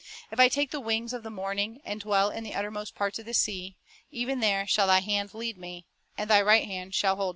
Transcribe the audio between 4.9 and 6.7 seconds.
hand lead me, And Thy right